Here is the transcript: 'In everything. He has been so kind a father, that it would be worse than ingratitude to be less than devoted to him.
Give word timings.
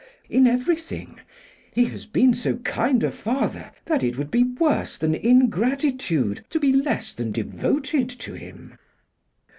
'In 0.31 0.47
everything. 0.47 1.19
He 1.71 1.85
has 1.85 2.07
been 2.07 2.33
so 2.33 2.55
kind 2.55 3.03
a 3.03 3.11
father, 3.11 3.69
that 3.85 4.01
it 4.01 4.17
would 4.17 4.31
be 4.31 4.41
worse 4.43 4.97
than 4.97 5.13
ingratitude 5.13 6.43
to 6.49 6.59
be 6.59 6.73
less 6.73 7.13
than 7.13 7.31
devoted 7.31 8.09
to 8.09 8.33
him. 8.33 8.79